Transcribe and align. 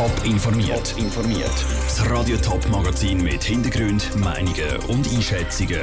Top 0.00 0.24
informiert. 0.24 0.94
informiert. 0.96 1.52
Das 1.84 2.08
Radio 2.08 2.38
Top 2.38 2.66
Magazin 2.70 3.22
mit 3.22 3.44
Hintergrund, 3.44 4.16
Meinungen 4.16 4.76
und 4.88 5.06
Einschätzungen 5.12 5.82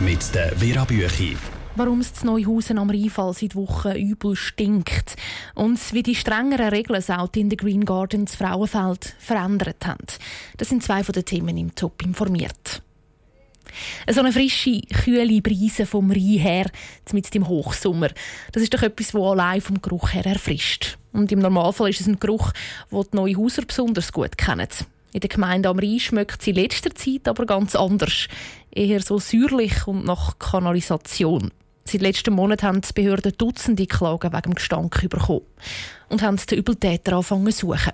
mit 0.00 0.34
der 0.34 0.58
Vera 0.58 0.84
Büchi. 0.84 1.36
Warum 1.76 2.00
es 2.00 2.14
zu 2.14 2.26
Neuhausen 2.26 2.78
am 2.78 2.90
Rheinfall 2.90 3.32
seit 3.32 3.54
Wochen 3.54 3.92
übel 3.92 4.34
stinkt 4.34 5.14
und 5.54 5.78
wie 5.92 6.02
die 6.02 6.16
strengeren 6.16 6.70
Regeln 6.70 7.00
auch 7.10 7.28
in 7.36 7.48
der 7.48 7.56
Green 7.56 7.84
Gardens 7.84 8.34
Frauenfeld 8.34 9.14
verändert 9.20 9.86
haben. 9.86 10.04
Das 10.56 10.70
sind 10.70 10.82
zwei 10.82 11.04
von 11.04 11.12
den 11.12 11.24
Themen 11.24 11.56
im 11.56 11.76
Top 11.76 12.02
informiert. 12.02 12.82
So 14.10 14.18
eine 14.18 14.32
frische, 14.32 14.80
kühle 14.80 15.40
Brise 15.40 15.86
vom 15.86 16.10
Rhein 16.10 16.40
her, 16.40 16.70
mit 17.12 17.32
dem 17.32 17.46
Hochsommer. 17.46 18.08
Das 18.50 18.64
ist 18.64 18.74
doch 18.74 18.82
etwas, 18.82 19.12
das 19.12 19.22
allein 19.22 19.60
vom 19.60 19.80
Geruch 19.80 20.12
her 20.12 20.26
erfrischt. 20.26 20.98
Und 21.14 21.30
im 21.32 21.38
Normalfall 21.38 21.90
ist 21.90 22.00
es 22.00 22.08
ein 22.08 22.18
Geruch, 22.18 22.52
den 22.90 23.02
die 23.02 23.16
Neuhauser 23.16 23.62
besonders 23.62 24.12
gut 24.12 24.36
kennen. 24.36 24.68
In 25.12 25.20
der 25.20 25.28
Gemeinde 25.28 25.68
am 25.68 25.78
Rhein 25.78 26.00
schmeckt 26.00 26.40
es 26.40 26.46
in 26.48 26.56
letzter 26.56 26.92
Zeit 26.92 27.28
aber 27.28 27.46
ganz 27.46 27.76
anders. 27.76 28.26
Eher 28.72 29.00
so 29.00 29.18
säuerlich 29.20 29.86
und 29.86 30.04
nach 30.04 30.40
Kanalisation. 30.40 31.52
Seit 31.84 32.00
letztem 32.00 32.34
Monat 32.34 32.64
haben 32.64 32.80
die 32.80 32.92
Behörden 32.92 33.32
Dutzende 33.38 33.86
Klagen 33.86 34.32
wegen 34.32 34.54
Gestank 34.54 35.08
bekommen 35.08 35.42
und 36.08 36.22
haben 36.22 36.36
den 36.36 36.58
Übeltäter 36.58 37.12
angefangen 37.12 37.52
zu 37.52 37.68
suchen. 37.68 37.92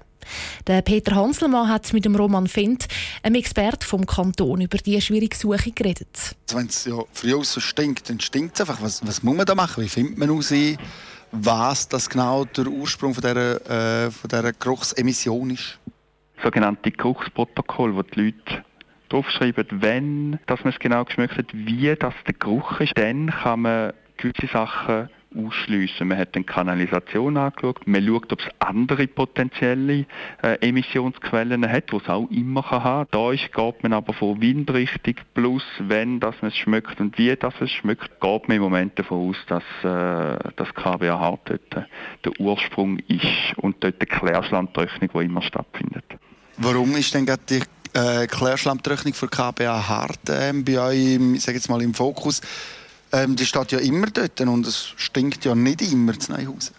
Der 0.66 0.80
Peter 0.80 1.14
Hanselmann 1.16 1.68
hat 1.68 1.92
mit 1.92 2.04
dem 2.04 2.16
Roman 2.16 2.46
Fendt, 2.46 2.88
einem 3.22 3.34
Experten 3.34 3.84
vom 3.84 4.06
Kanton, 4.06 4.60
über 4.60 4.78
diese 4.78 5.00
schwierige 5.00 5.36
Suche 5.36 5.72
geredet. 5.72 6.36
Wenn 6.52 6.66
es 6.68 6.84
ja 6.84 7.02
früh 7.12 7.44
so 7.44 7.60
stinkt, 7.60 8.08
dann 8.08 8.20
stinkt 8.20 8.54
es 8.54 8.60
einfach. 8.60 8.80
Was, 8.80 9.06
was 9.06 9.22
muss 9.22 9.36
man 9.36 9.44
da 9.44 9.54
machen? 9.54 9.82
Wie 9.84 9.88
findet 9.88 10.16
man 10.16 10.28
heraus, 10.28 10.52
was 11.32 11.88
das 11.88 12.08
genau 12.08 12.44
der 12.44 12.66
Ursprung 12.66 13.14
von 13.14 13.22
dieser, 13.22 14.06
äh, 14.06 14.10
von 14.10 14.28
dieser 14.28 14.52
Geruchsemission 14.52 15.50
ist? 15.50 15.78
Sogenannte 16.42 16.90
Geruchsprotokoll, 16.90 17.94
wo 17.94 18.02
die 18.02 18.20
Leute 18.20 18.64
draufschreiben, 19.08 19.66
wenn 19.82 20.38
dass 20.46 20.64
man 20.64 20.72
es 20.72 20.78
genau 20.78 21.04
geschmeckt 21.04 21.36
hat, 21.36 21.46
wie 21.52 21.94
das 21.96 22.14
der 22.26 22.34
Geruch 22.34 22.80
ist, 22.80 22.96
dann 22.96 23.30
kann 23.30 23.60
man 23.60 23.92
gewisse 24.16 24.46
Sachen 24.46 25.10
ausschliessen. 25.36 26.08
Man 26.08 26.18
hat 26.18 26.34
eine 26.34 26.44
Kanalisation 26.44 27.36
angeschaut, 27.36 27.86
man 27.86 28.04
schaut, 28.06 28.32
ob 28.32 28.40
es 28.40 28.46
andere 28.58 29.06
potenzielle 29.06 30.06
äh, 30.42 30.54
Emissionsquellen 30.60 31.70
hat, 31.70 31.92
die 31.92 31.96
es 31.96 32.08
auch 32.08 32.28
immer 32.30 32.62
kann 32.62 32.84
haben 32.84 33.08
Da 33.10 33.32
ist, 33.32 33.52
geht 33.52 33.82
man 33.82 33.92
aber 33.92 34.12
von 34.12 34.40
Windrichtung 34.40 35.14
plus, 35.34 35.64
wenn 35.78 36.18
man 36.18 36.34
es 36.42 36.56
schmeckt 36.56 37.00
und 37.00 37.16
wie 37.18 37.34
das 37.36 37.54
es 37.60 37.70
schmeckt, 37.70 38.20
geht 38.20 38.48
man 38.48 38.56
im 38.56 38.62
Moment 38.62 38.98
davon 38.98 39.30
aus, 39.30 39.36
dass 39.46 39.62
äh, 39.82 40.52
das 40.56 40.74
KBAH 40.74 41.38
dort 41.44 41.86
der 42.24 42.40
Ursprung 42.40 42.98
ist 43.08 43.56
und 43.56 43.82
dort 43.82 44.00
die 44.00 44.06
Klärschlammtrocknung, 44.06 45.10
die 45.14 45.24
immer 45.24 45.42
stattfindet. 45.42 46.04
Warum 46.56 46.94
ist 46.96 47.14
denn 47.14 47.26
gerade 47.26 47.42
die 47.48 47.62
äh, 47.94 48.26
Klärschlammtrocknung 48.26 49.14
für 49.14 49.28
KBA 49.28 49.88
Hart 49.88 50.28
äh, 50.28 50.52
bei 50.54 50.78
euch 50.78 51.14
im, 51.14 51.36
sag 51.36 51.54
jetzt 51.54 51.68
mal, 51.68 51.80
im 51.82 51.94
Fokus? 51.94 52.40
Ähm, 53.12 53.36
die 53.36 53.44
steht 53.44 53.72
ja 53.72 53.78
immer 53.78 54.06
dort 54.06 54.40
und 54.40 54.66
es 54.66 54.94
stinkt 54.96 55.44
ja 55.44 55.54
nicht 55.54 55.82
immer 55.92 56.18
zu 56.18 56.32
Neuhausen. 56.32 56.74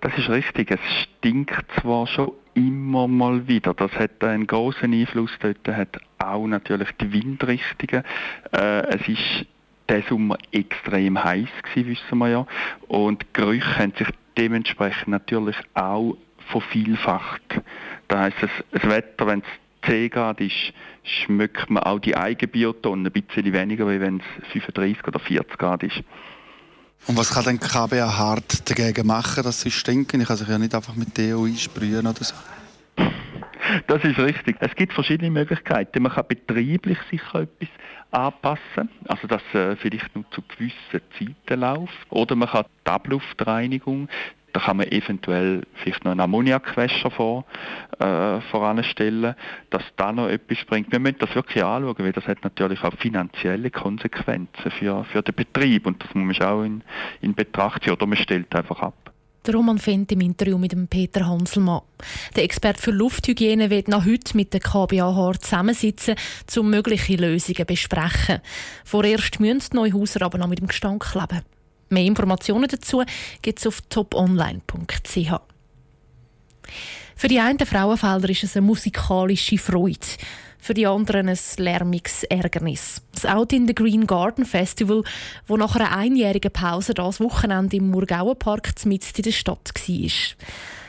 Das 0.00 0.16
ist 0.18 0.28
richtig. 0.28 0.70
Es 0.70 0.80
stinkt 1.02 1.64
zwar 1.80 2.06
schon 2.06 2.32
immer 2.54 3.06
mal 3.06 3.46
wieder. 3.46 3.74
Das 3.74 3.92
hat 3.92 4.22
einen 4.22 4.46
großen 4.46 4.92
Einfluss. 4.92 5.30
Dort 5.40 5.66
hat 5.68 5.98
auch 6.18 6.46
natürlich 6.46 6.90
die 7.00 7.12
Windrichtungen. 7.12 8.04
Äh, 8.52 8.96
es 8.96 9.08
ist 9.08 9.46
der 9.88 10.02
Sommer 10.08 10.36
extrem 10.50 11.22
heiß 11.22 11.48
gewesen, 11.62 11.90
wissen 11.90 12.18
wir 12.18 12.28
ja. 12.28 12.46
Und 12.88 13.22
die 13.22 13.26
Gerüche 13.32 13.78
haben 13.78 13.92
sich 13.96 14.08
dementsprechend 14.36 15.08
natürlich 15.08 15.56
auch 15.74 16.16
vervielfacht. 16.50 17.60
Da 18.08 18.20
heißt 18.20 18.36
das 18.40 18.82
Wetter, 18.90 19.26
wenn 19.26 19.40
es 19.40 19.46
10 19.86 20.10
Grad 20.10 20.40
ist, 20.40 20.72
schmeckt 21.02 21.70
man 21.70 21.82
auch 21.82 21.98
die 21.98 22.16
Eigenbiotonnen 22.16 23.06
ein 23.06 23.12
bisschen 23.12 23.52
weniger, 23.52 23.86
als 23.86 24.00
wenn 24.00 24.18
es 24.18 24.52
35 24.52 25.06
oder 25.06 25.18
40 25.18 25.58
Grad 25.58 25.82
ist. 25.82 26.02
Und 27.06 27.16
was 27.16 27.32
kann 27.32 27.44
denn 27.44 27.60
KBA 27.60 28.18
hart 28.18 28.68
dagegen 28.68 29.06
machen, 29.06 29.44
dass 29.44 29.60
sie 29.60 29.70
stinken? 29.70 30.20
Ich 30.20 30.26
kann 30.26 30.36
sich 30.36 30.48
ja 30.48 30.58
nicht 30.58 30.74
einfach 30.74 30.96
mit 30.96 31.16
Deo 31.16 31.44
einsprühen 31.44 32.06
oder 32.06 32.24
so. 32.24 32.34
Das 33.86 34.02
ist 34.04 34.18
richtig. 34.18 34.56
Es 34.60 34.74
gibt 34.74 34.92
verschiedene 34.92 35.30
Möglichkeiten. 35.30 36.02
Man 36.02 36.12
kann 36.12 36.26
betrieblich 36.28 36.98
sicher 37.10 37.42
etwas 37.42 37.68
anpassen, 38.10 38.88
also 39.06 39.26
dass 39.26 39.42
äh, 39.54 39.76
vielleicht 39.76 40.14
nur 40.14 40.24
zu 40.30 40.42
gewissen 40.42 41.00
Zeiten 41.18 41.60
läuft. 41.60 42.06
Oder 42.10 42.36
man 42.36 42.48
kann 42.48 42.64
die 42.86 42.90
Abluftreinigung 42.90 44.08
da 44.56 44.62
kann 44.62 44.78
man 44.78 44.90
eventuell 44.90 45.64
vielleicht 45.74 46.02
noch 46.06 46.12
einen 46.12 46.20
Ammoniakwäscher 46.20 47.10
vor, 47.10 47.44
äh, 47.98 48.40
voranstellen, 48.50 49.34
dass 49.68 49.82
da 49.96 50.12
noch 50.12 50.28
etwas 50.28 50.64
bringt. 50.64 50.90
Wir 50.90 50.98
müssen 50.98 51.18
das 51.18 51.34
wirklich 51.34 51.62
anschauen, 51.62 51.98
weil 51.98 52.12
das 52.12 52.26
hat 52.26 52.42
natürlich 52.42 52.82
auch 52.82 52.94
finanzielle 52.94 53.70
Konsequenzen 53.70 54.70
für, 54.70 55.04
für 55.04 55.20
den 55.20 55.34
Betrieb 55.34 55.84
und 55.84 56.02
das 56.02 56.14
muss 56.14 56.38
man 56.38 56.48
auch 56.48 56.62
in, 56.62 56.82
in 57.20 57.34
Betracht 57.34 57.84
ziehen 57.84 57.92
oder 57.92 58.06
man 58.06 58.16
stellt 58.16 58.54
einfach 58.56 58.80
ab. 58.80 59.12
Der 59.44 59.54
Roman 59.54 59.76
Fendt 59.76 60.10
im 60.12 60.22
Interview 60.22 60.56
mit 60.56 60.72
dem 60.72 60.88
Peter 60.88 61.26
Hanselmann. 61.26 61.82
Der 62.34 62.44
Experte 62.44 62.80
für 62.80 62.92
Lufthygiene 62.92 63.68
wird 63.68 63.88
noch 63.88 64.06
heute 64.06 64.38
mit 64.38 64.54
der 64.54 64.60
KBAH 64.60 65.34
zusammensitzen, 65.38 66.14
um 66.56 66.70
mögliche 66.70 67.16
Lösungen 67.16 67.56
zu 67.56 67.64
besprechen. 67.66 68.40
Vorerst 68.86 69.38
müssen 69.38 69.68
die 69.70 69.76
Neuhauser 69.76 70.22
aber 70.22 70.38
noch 70.38 70.48
mit 70.48 70.60
dem 70.60 70.66
Gestank 70.66 71.14
leben. 71.14 71.42
Mehr 71.88 72.04
Informationen 72.04 72.68
dazu 72.68 73.04
gibt 73.42 73.58
es 73.58 73.66
auf 73.66 73.80
toponline.ch. 73.82 75.32
Für 77.18 77.28
die 77.28 77.40
einen 77.40 77.58
Frauenfelder 77.58 78.28
ist 78.28 78.44
es 78.44 78.56
eine 78.56 78.66
musikalische 78.66 79.56
Freude, 79.56 80.06
für 80.58 80.74
die 80.74 80.86
anderen 80.86 81.28
ein 81.28 81.38
lärmiges 81.56 82.24
Ärgernis. 82.24 83.00
Das 83.12 83.24
Out 83.24 83.52
in 83.52 83.66
the 83.66 83.74
Green 83.74 84.06
Garden 84.06 84.44
Festival, 84.44 85.02
wo 85.46 85.56
nach 85.56 85.76
einer 85.76 85.96
einjährigen 85.96 86.52
Pause 86.52 86.92
das 86.92 87.20
Wochenende 87.20 87.76
im 87.76 87.90
Murgauenpark 87.90 88.84
mitten 88.84 89.16
in 89.16 89.22
der 89.22 89.32
Stadt 89.32 89.72
war. 89.74 90.10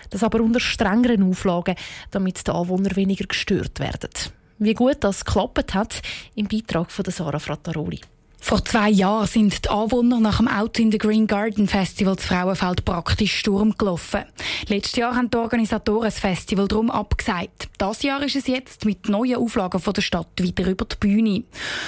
Das 0.09 0.23
aber 0.23 0.41
unter 0.41 0.59
strengeren 0.59 1.23
Auflagen, 1.23 1.75
damit 2.11 2.47
die 2.47 2.51
Anwohner 2.51 2.95
weniger 2.95 3.25
gestört 3.25 3.79
werden. 3.79 4.09
Wie 4.57 4.73
gut 4.73 4.97
das 5.01 5.23
geklappt 5.23 5.75
hat, 5.75 6.01
im 6.35 6.47
Beitrag 6.47 6.91
von 6.91 7.05
Sarah 7.05 7.39
Frattaroli. 7.39 8.01
Vor 8.47 8.63
zwei 8.63 8.89
Jahren 8.89 9.27
sind 9.27 9.65
die 9.65 9.69
Anwohner 9.69 10.21
nach 10.21 10.37
dem 10.37 10.47
Out 10.47 10.79
in 10.79 10.89
the 10.89 10.97
Green 10.97 11.27
Garden 11.27 11.67
Festival 11.67 12.15
zu 12.15 12.27
Frauenfeld 12.27 12.85
praktisch 12.85 13.39
Sturm 13.39 13.77
gelaufen. 13.77 14.23
Letztes 14.69 14.95
Jahr 14.95 15.17
haben 15.17 15.29
die 15.29 15.35
Organisatoren 15.35 16.05
das 16.05 16.19
Festival 16.19 16.65
darum 16.65 16.89
abgesagt. 16.89 17.67
Das 17.77 18.03
Jahr 18.03 18.23
ist 18.23 18.37
es 18.37 18.47
jetzt 18.47 18.85
mit 18.85 19.09
neuen 19.09 19.35
Auflagen 19.35 19.81
von 19.81 19.91
der 19.91 20.01
Stadt 20.01 20.29
wieder 20.39 20.65
über 20.65 20.85
die 20.85 20.95
Bühne. 20.97 21.43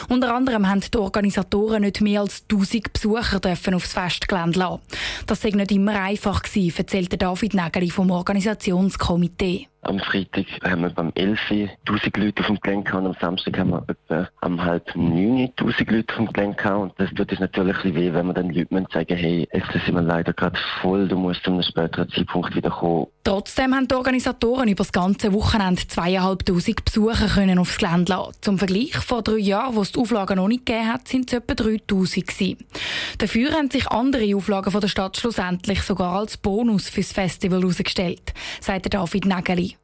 Unter 0.09 0.35
anderem 0.35 0.67
haben 0.67 0.81
die 0.81 0.97
Organisatoren 0.97 1.83
nicht 1.83 2.01
mehr 2.01 2.19
als 2.19 2.43
1000 2.51 2.91
Besucher 2.91 3.39
dürfen 3.39 3.75
aufs 3.75 3.93
Festgelände 3.93 4.59
lassen. 4.59 4.81
Das 5.27 5.39
sei 5.39 5.51
nicht 5.51 5.71
immer 5.71 5.97
einfach 5.97 6.43
gewesen, 6.43 6.77
erzählte 6.77 7.17
David 7.17 7.53
Nägeli 7.53 7.89
vom 7.89 8.11
Organisationskomitee. 8.11 9.68
Am 9.81 9.97
Freitag 9.99 10.45
haben 10.63 10.81
wir 10.81 10.89
beim 10.89 11.11
11 11.15 11.39
1000 11.87 12.17
Leute 12.17 12.41
auf 12.41 12.47
dem 12.47 12.59
Gelände 12.59 12.97
und 12.97 13.05
am 13.05 13.15
Samstag 13.19 13.57
haben 13.57 13.71
wir 13.71 13.85
etwa 13.87 14.29
am 14.41 14.61
halb 14.61 14.93
9 14.93 15.51
1000 15.57 15.91
Leute 15.91 16.13
auf 16.13 16.17
dem 16.17 16.33
Gelände 16.33 16.77
und 16.77 16.93
das 16.97 17.09
tut 17.11 17.31
uns 17.31 17.39
natürlich 17.39 17.77
ein 17.85 17.95
weh, 17.95 18.13
wenn 18.13 18.27
wir 18.27 18.33
dann 18.33 18.49
Leuten 18.49 18.85
sagen, 18.91 19.15
hey, 19.15 19.47
jetzt 19.53 19.71
sind 19.71 19.95
wir 19.95 20.01
leider 20.01 20.33
gerade 20.33 20.59
voll, 20.81 21.07
du 21.07 21.17
musst 21.17 21.43
zu 21.43 21.51
einem 21.51 21.63
späteren 21.63 22.09
Zeitpunkt 22.09 22.55
wieder 22.55 22.69
kommen. 22.69 23.07
Trotzdem 23.23 23.73
haben 23.73 23.87
die 23.87 23.95
Organisatoren 23.95 24.67
über 24.67 24.83
das 24.83 24.91
ganze 24.91 25.31
Wochenende 25.33 25.87
zweieinhalbtausend 25.87 26.83
Besucher 26.83 27.27
können 27.27 27.59
aufs 27.59 27.77
Gelände 27.77 28.11
lassen. 28.11 28.33
Zum 28.41 28.57
Vergleich, 28.57 28.97
vor 28.97 29.21
drei 29.21 29.37
Jahren, 29.37 29.75
wo 29.75 29.81
es 29.81 29.91
die 29.91 29.99
Auflagen 29.99 30.37
noch 30.37 30.47
nicht 30.47 30.65
gegeben 30.65 30.91
hat, 30.91 31.07
sind 31.07 31.31
es 31.31 31.37
etwa 31.37 31.53
3000 31.53 32.27
gewesen. 32.27 32.57
Dafür 33.17 33.51
haben 33.51 33.69
sich 33.71 33.87
andere 33.87 34.35
Auflagen 34.35 34.71
von 34.71 34.81
der 34.81 34.87
Stadt 34.87 35.17
schlussendlich 35.17 35.81
sogar 35.83 36.19
als 36.19 36.37
Bonus 36.37 36.89
fürs 36.89 37.11
Festival 37.11 37.59
herausgestellt, 37.59 38.33
sagt 38.61 38.93
David 38.93 39.25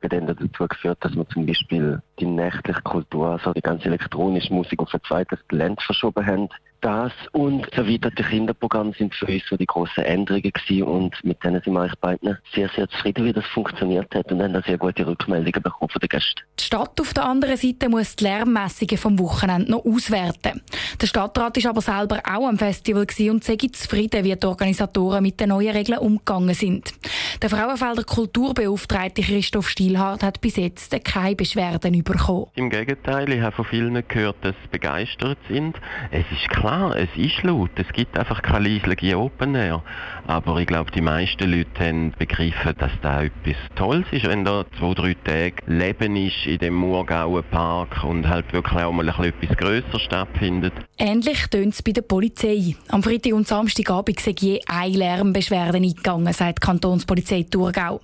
Nageli 0.02 0.26
hat 0.28 0.38
dann 0.38 0.50
dazu 0.50 0.68
geführt, 0.68 0.98
dass 1.02 1.16
wir 1.16 1.28
zum 1.30 1.46
Beispiel 1.46 2.02
die 2.20 2.26
nächtliche 2.26 2.82
Kultur, 2.82 3.30
also 3.30 3.54
die 3.54 3.62
ganze 3.62 3.86
elektronische 3.86 4.54
Musik 4.54 4.80
auf 4.80 4.94
ein 4.94 5.02
zweites 5.08 5.40
Gelände 5.48 5.82
verschoben 5.82 6.26
haben 6.26 6.50
das 6.82 7.12
und 7.32 7.66
das 7.68 7.86
erweiterte 7.86 8.24
Kinderprogramm 8.24 8.94
sind 8.94 9.16
für 9.16 9.26
uns 9.26 9.44
so 9.50 9.58
die 9.58 9.66
grossen 9.66 10.04
Änderungen 10.04 10.52
gewesen 10.52 10.84
und 10.84 11.24
mit 11.24 11.44
denen 11.44 11.62
sind 11.62 11.74
wir 11.74 11.82
eigentlich 11.82 12.00
beide 12.00 12.40
sehr, 12.54 12.70
sehr 12.76 12.88
zufrieden, 12.90 13.26
wie 13.26 13.34
das 13.34 13.46
funktioniert 13.46 14.14
hat 14.14 14.32
und 14.32 14.42
haben 14.42 14.54
da 14.54 14.62
sehr 14.62 14.78
gute 14.78 15.06
Rückmeldungen 15.06 15.64
bekommen 15.64 15.90
von 15.90 16.00
den 16.00 16.10
Gästen. 16.10 16.42
Die 16.60 16.64
Stadt 16.64 17.00
auf 17.02 17.14
der 17.14 17.26
anderen 17.26 17.58
Seite 17.58 17.90
muss 17.90 18.16
die 18.16 18.26
Lärmmessungen 18.26 18.98
vom 18.98 19.18
Wochenende 19.20 19.72
noch 19.72 19.86
auswerten. 19.86 20.62
Der 21.02 21.08
Stadtrat 21.08 21.58
ist 21.58 21.68
aber 21.68 21.82
selber 21.82 22.22
auch 22.26 22.48
am 22.48 22.58
Festival 22.58 23.08
und 23.30 23.44
sei 23.44 23.58
zufrieden, 23.72 24.24
wie 24.24 24.36
die 24.36 24.48
Organisatoren 24.48 25.24
mit 25.24 25.40
den 25.40 25.50
neuen 25.50 25.76
Regeln 25.76 26.00
umgegangen 26.00 26.54
sind. 26.54 26.94
Der 27.42 27.50
Frauenfelder 27.50 28.04
Kulturbeauftragte 28.04 29.22
Christoph 29.22 29.70
Stielhardt 29.70 30.24
hat 30.24 30.42
bis 30.42 30.56
jetzt 30.56 30.96
keine 31.04 31.36
Beschwerden 31.36 32.04
bekommen. 32.04 32.48
Im 32.56 32.70
Gegenteil, 32.70 33.32
ich 33.32 33.42
habe 33.42 33.56
von 33.56 33.66
vielen 33.66 34.08
gehört, 34.08 34.38
dass 34.42 34.56
sie 34.62 34.70
begeistert 34.70 35.38
sind. 35.50 35.78
Es 36.12 36.26
ist 36.32 36.50
klar, 36.50 36.65
klar, 36.66 36.96
es 36.96 37.10
ist 37.16 37.44
laut. 37.44 37.70
Es 37.76 37.88
gibt 37.94 38.18
einfach 38.18 38.42
keine 38.42 38.68
leisliche 38.68 39.20
Open 39.20 39.54
Air. 39.54 39.84
Aber 40.26 40.58
ich 40.58 40.66
glaube, 40.66 40.90
die 40.90 41.02
meisten 41.02 41.52
Leute 41.52 41.70
haben 41.80 42.12
begriffen, 42.18 42.74
dass 42.80 42.92
da 43.04 43.22
etwas 43.22 43.56
Tolles 43.76 44.06
ist, 44.12 44.28
wenn 44.28 44.44
da 44.44 44.66
zwei, 44.80 44.96
drei 44.96 45.14
Tage 45.14 45.56
Leben 45.68 46.16
ist 46.16 46.48
in 46.48 46.58
dem 46.58 46.74
Murgauer 46.74 47.44
Park 47.44 48.04
und 48.04 48.28
halt 48.28 48.52
wirklich 48.52 48.84
auch 48.84 48.92
mal 48.92 49.08
etwas 49.08 49.58
grösser 49.58 50.00
stattfindet. 50.00 50.74
Ähnlich 50.98 51.46
tönt 51.52 51.76
es 51.76 51.84
bei 51.84 51.92
der 51.92 52.02
Polizei. 52.02 52.76
Am 52.88 53.04
Freitag 53.04 53.34
und 53.34 53.48
Samstagabend 53.48 54.20
sei 54.20 54.34
je 54.36 54.60
eine 54.66 54.98
Lärmbeschwerde 54.98 55.78
eingegangen, 55.78 56.34
sagt 56.34 56.64
die 56.64 56.66
Kantonspolizei 56.66 57.44
Thurgau. 57.44 58.02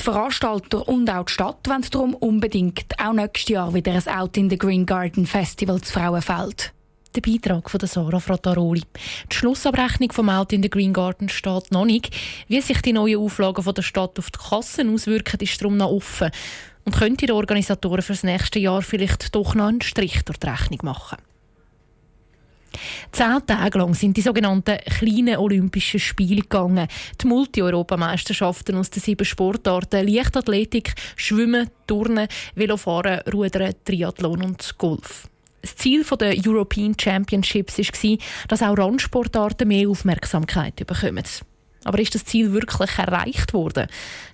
Die 0.00 0.04
Veranstalter 0.04 0.88
und 0.88 1.10
auch 1.10 1.26
die 1.26 1.32
Stadt 1.32 1.68
wollen 1.68 1.84
darum 1.90 2.14
unbedingt 2.14 2.86
auch 2.98 3.12
nächstes 3.12 3.50
Jahr 3.50 3.74
wieder 3.74 3.92
ein 3.92 4.08
Out 4.08 4.38
in 4.38 4.48
the 4.48 4.56
Green 4.56 4.86
Garden 4.86 5.26
Festival 5.26 5.82
zu 5.82 5.92
Frauenfeld. 5.92 6.72
Der 7.14 7.22
Beitrag 7.22 7.70
von 7.70 7.80
Sarah 7.80 8.20
Frattaroli. 8.20 8.82
Die 9.32 9.34
Schlussabrechnung 9.34 10.12
vom 10.12 10.28
Out 10.28 10.52
in 10.52 10.62
the 10.62 10.68
Green 10.68 10.92
Garden 10.92 11.30
steht 11.30 11.72
noch 11.72 11.86
nicht. 11.86 12.14
Wie 12.48 12.60
sich 12.60 12.82
die 12.82 12.92
neuen 12.92 13.18
Auflagen 13.18 13.64
von 13.64 13.74
der 13.74 13.82
Stadt 13.82 14.18
auf 14.18 14.30
die 14.30 14.38
Kassen 14.38 14.92
auswirken, 14.92 15.40
ist 15.40 15.60
darum 15.60 15.78
noch 15.78 15.90
offen. 15.90 16.30
Und 16.84 16.96
könnte 16.96 17.26
die 17.26 17.32
Organisatoren 17.32 18.02
für 18.02 18.12
das 18.12 18.24
nächste 18.24 18.58
Jahr 18.58 18.82
vielleicht 18.82 19.34
doch 19.34 19.54
noch 19.54 19.68
einen 19.68 19.80
Strich 19.80 20.22
durch 20.24 20.38
die 20.38 20.48
Rechnung 20.48 20.80
machen. 20.82 21.16
Zehn 23.12 23.46
Tage 23.46 23.78
lang 23.78 23.94
sind 23.94 24.16
die 24.16 24.22
sogenannten 24.22 24.76
kleinen 24.78 25.38
Olympischen 25.38 26.00
Spiele 26.00 26.42
gegangen. 26.42 26.88
Die 27.20 27.26
Multi-Europameisterschaften 27.26 28.76
aus 28.76 28.90
den 28.90 29.02
sieben 29.02 29.24
Sportarten 29.24 30.06
Leichtathletik, 30.06 30.94
Schwimmen, 31.16 31.70
Turnen, 31.86 32.28
Velofahren, 32.54 33.20
Rudern, 33.32 33.74
Triathlon 33.84 34.42
und 34.42 34.76
Golf. 34.76 35.28
Das 35.62 35.76
Ziel 35.76 36.04
der 36.04 36.34
European 36.46 36.94
Championships 36.98 37.78
war, 37.78 38.18
dass 38.48 38.62
auch 38.62 38.78
Randsportarten 38.78 39.68
mehr 39.68 39.88
Aufmerksamkeit 39.88 40.76
bekommen. 40.76 41.24
Aber 41.84 41.98
ist 42.00 42.14
das 42.14 42.24
Ziel 42.24 42.52
wirklich 42.52 42.98
erreicht 42.98 43.52
worden? 43.52 43.86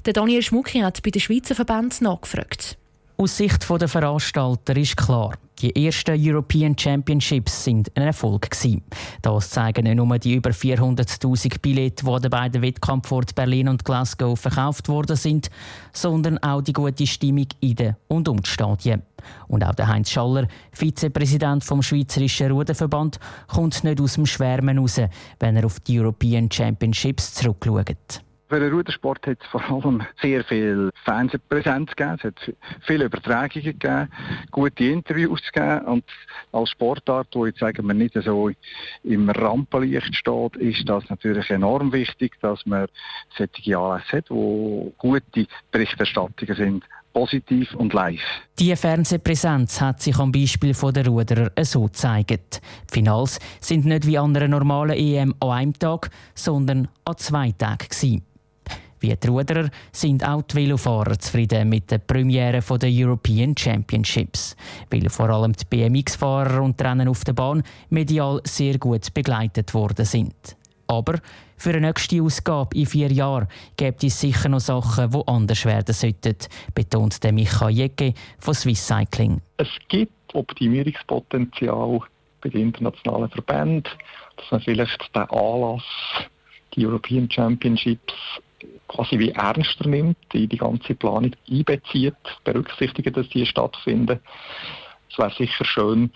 Der 0.04 0.12
Daniel 0.12 0.42
Schmucki 0.42 0.80
hat 0.80 1.02
bei 1.02 1.10
den 1.10 1.20
Schweizer 1.20 1.54
Verbänden 1.54 2.04
nachgefragt. 2.04 2.76
Aus 3.16 3.36
Sicht 3.36 3.70
der 3.70 3.86
Veranstalter 3.86 4.76
ist 4.76 4.96
klar, 4.96 5.34
die 5.60 5.86
ersten 5.86 6.16
European 6.18 6.76
Championships 6.76 7.62
sind 7.62 7.92
ein 7.94 8.02
Erfolg 8.02 8.50
gewesen. 8.50 8.82
Das 9.22 9.50
zeigen 9.50 9.84
nicht 9.84 9.94
nur 9.94 10.18
die 10.18 10.34
über 10.34 10.50
400.000 10.50 11.60
Billette, 11.62 12.04
die 12.04 12.10
an 12.10 12.22
den 12.22 12.30
beiden 12.30 12.60
Wettkampforten 12.60 13.36
Berlin 13.36 13.68
und 13.68 13.84
Glasgow 13.84 14.38
verkauft 14.38 14.88
worden 14.88 15.14
sind, 15.14 15.48
sondern 15.92 16.38
auch 16.38 16.60
die 16.60 16.72
gute 16.72 17.06
Stimmung 17.06 17.46
in 17.60 17.76
den 17.76 17.96
und 18.08 18.28
um 18.28 18.42
die 18.42 18.50
Stadien. 18.50 19.02
Und 19.46 19.64
auch 19.64 19.76
der 19.76 19.86
Heinz 19.86 20.10
Schaller, 20.10 20.48
Vizepräsident 20.72 21.62
vom 21.62 21.82
Schweizerischen 21.82 22.50
Ruderverband, 22.50 23.20
kommt 23.46 23.84
nicht 23.84 24.00
aus 24.00 24.14
dem 24.14 24.26
Schwärmen 24.26 24.78
raus, 24.78 25.00
wenn 25.38 25.56
er 25.56 25.66
auf 25.66 25.78
die 25.78 26.00
European 26.00 26.50
Championships 26.50 27.34
zurückschaut. 27.34 28.24
Für 28.54 28.60
den 28.60 28.72
Rudersport 28.72 29.26
hat 29.26 29.38
es 29.40 29.48
vor 29.48 29.68
allem 29.68 30.04
sehr 30.22 30.44
viel 30.44 30.92
Fernsehpräsenz 31.04 31.90
gegeben, 31.96 32.18
es 32.18 32.22
hat 32.22 32.54
viele 32.86 33.06
Übertragungen 33.06 33.64
gegeben, 33.64 34.08
gute 34.52 34.84
Interviews 34.84 35.40
gegeben 35.52 35.84
und 35.86 36.04
als 36.52 36.70
Sportart, 36.70 37.26
wo 37.34 37.46
jetzt 37.46 37.58
sagen 37.58 37.84
wir 37.84 37.94
nicht 37.94 38.14
so 38.14 38.52
im 39.02 39.28
Rampenlicht 39.28 40.14
steht, 40.14 40.54
ist 40.54 40.88
das 40.88 41.02
natürlich 41.10 41.50
enorm 41.50 41.92
wichtig, 41.92 42.34
dass 42.42 42.64
man 42.64 42.86
solche 43.36 43.76
Anlässe 43.76 44.18
hat, 44.18 44.30
wo 44.30 44.94
gute 44.98 45.48
Berichterstattungen 45.72 46.54
sind 46.54 46.84
positiv 47.12 47.74
und 47.74 47.92
live. 47.92 48.20
Die 48.60 48.76
Fernsehpräsenz 48.76 49.80
hat 49.80 50.00
sich 50.00 50.16
am 50.16 50.30
Beispiel 50.30 50.74
der 50.74 51.08
Ruderer 51.08 51.50
so 51.64 51.86
gezeigt. 51.86 52.60
Die 52.88 52.94
Finals 53.00 53.40
sind 53.58 53.84
nicht 53.84 54.06
wie 54.06 54.16
an 54.16 54.36
einer 54.36 54.46
normalen 54.46 54.96
EM 54.96 55.34
an 55.40 55.50
einem 55.50 55.72
Tag, 55.76 56.10
sondern 56.36 56.86
an 57.04 57.16
zwei 57.16 57.50
Tagen. 57.50 57.88
Wie 59.04 59.14
die 59.14 59.28
Ruderer 59.28 59.68
sind 59.92 60.26
auch 60.26 60.40
die 60.40 60.56
Velofahrer 60.56 61.18
zufrieden 61.18 61.68
mit 61.68 61.90
der 61.90 61.98
Premiere 61.98 62.62
der 62.62 62.88
European 62.90 63.54
Championships, 63.54 64.56
weil 64.90 65.10
vor 65.10 65.28
allem 65.28 65.52
die 65.52 65.66
BMX-Fahrer 65.68 66.62
und 66.62 66.80
die 66.80 66.84
Rennen 66.84 67.08
auf 67.08 67.22
der 67.22 67.34
Bahn 67.34 67.62
medial 67.90 68.40
sehr 68.44 68.78
gut 68.78 69.12
begleitet 69.12 69.74
worden 69.74 70.06
sind. 70.06 70.56
Aber 70.86 71.18
für 71.58 71.70
eine 71.70 71.88
nächste 71.88 72.22
Ausgabe 72.22 72.74
in 72.78 72.86
vier 72.86 73.12
Jahren 73.12 73.48
gibt 73.76 74.02
es 74.04 74.18
sicher 74.18 74.48
noch 74.48 74.60
Sachen, 74.60 75.10
die 75.10 75.22
anders 75.26 75.66
werden 75.66 75.94
sollten, 75.94 76.36
betont 76.74 77.22
der 77.22 77.34
Michael 77.34 77.74
Jecke 77.74 78.14
von 78.38 78.54
Swiss 78.54 78.86
Cycling. 78.86 79.42
Es 79.58 79.68
gibt 79.88 80.34
Optimierungspotenzial 80.34 82.00
bei 82.40 82.48
den 82.48 82.68
internationalen 82.68 83.28
Verbänden, 83.28 83.92
dass 84.38 84.50
man 84.50 84.62
vielleicht 84.62 85.14
den 85.14 85.22
Anlass, 85.24 85.84
die 86.74 86.86
European 86.86 87.30
Championships, 87.30 88.14
quasi 88.88 89.18
wie 89.18 89.30
ernster 89.30 89.88
nimmt, 89.88 90.16
in 90.32 90.48
die 90.48 90.56
ganze 90.56 90.94
Planung 90.94 91.32
einbezieht, 91.50 92.14
berücksichtigen, 92.44 93.12
dass 93.12 93.28
die 93.28 93.46
stattfinden. 93.46 94.20
Es 95.10 95.18
wäre 95.18 95.32
sicher 95.36 95.64
schön, 95.64 96.10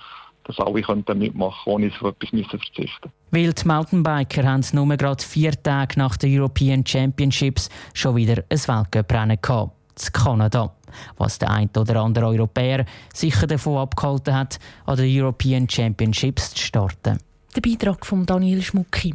dass 0.45 0.59
alle 0.59 0.83
könnten 0.83 1.19
mitmachen 1.19 1.73
ohne 1.73 1.89
auf 1.89 2.03
etwas 2.03 2.33
müssen 2.33 2.59
verzichten 2.59 3.13
Weil 3.31 3.53
die 3.53 3.67
Mountainbiker 3.67 4.45
haben 4.45 4.65
nur 4.73 4.97
gerade 4.97 5.23
vier 5.23 5.53
Tage 5.63 5.99
nach 5.99 6.17
den 6.17 6.39
European 6.39 6.85
Championships 6.85 7.69
schon 7.95 8.17
wieder 8.17 8.43
ein 8.49 8.59
Weltcuprennen 8.59 9.39
gehabt. 9.41 9.73
In 9.99 10.13
Kanada. 10.13 10.73
Was 11.17 11.39
der 11.39 11.51
ein 11.51 11.71
oder 11.77 11.97
andere 11.97 12.29
Europäer 12.29 12.87
sicher 13.13 13.47
davon 13.47 13.79
abgehalten 13.79 14.35
hat, 14.35 14.59
an 14.87 14.97
den 14.97 15.21
European 15.21 15.69
Championships 15.69 16.55
zu 16.55 16.63
starten. 16.63 17.19
Der 17.57 17.61
Beitrag 17.63 18.05
von 18.05 18.27
Daniel 18.27 18.63
Schmucki. 18.63 19.15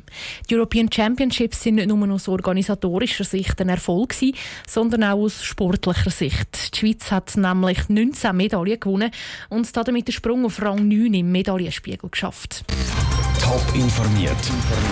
Die 0.50 0.56
European 0.56 0.92
Championships 0.92 1.64
sind 1.64 1.76
nicht 1.76 1.88
nur 1.88 2.10
aus 2.10 2.28
organisatorischer 2.28 3.24
Sicht 3.24 3.60
ein 3.62 3.70
Erfolg 3.70 4.16
sondern 4.68 5.04
auch 5.04 5.20
aus 5.20 5.44
sportlicher 5.44 6.10
Sicht. 6.10 6.74
Die 6.76 6.80
Schweiz 6.80 7.12
hat 7.12 7.36
nämlich 7.38 7.90
19 7.90 8.36
Medaillen 8.36 8.80
gewonnen 8.80 9.12
und 9.50 9.76
damit 9.76 10.08
den 10.08 10.14
Sprung 10.14 10.46
auf 10.46 10.62
Rang 10.62 10.88
9 10.88 11.14
im 11.14 11.32
Medaillenspiegel 11.32 12.10
geschafft. 12.10 12.64
Top 13.40 13.64
informiert, 13.76 14.36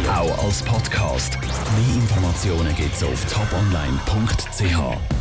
auch 0.08 0.46
als 0.46 0.62
Podcast. 0.64 1.38
Mehr 1.42 1.96
Informationen 1.96 2.76
gibt's 2.76 3.04
auf 3.04 3.26
toponline.ch. 3.26 5.21